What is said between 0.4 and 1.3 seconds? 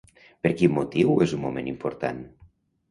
Per quin motiu